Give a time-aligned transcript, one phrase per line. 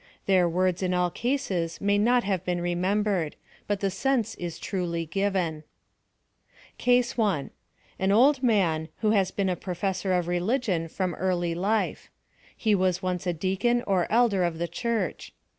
[0.25, 3.35] Their words in all cases may not have been remembered,
[3.67, 5.63] but the sense is truly given.
[6.79, 7.49] 248 PHILOSOPHY OF THE CASE 1.—
[8.07, 12.09] An old man, who has been a professor of religion from early life.
[12.57, 15.33] He was once a deacon or elder of the church.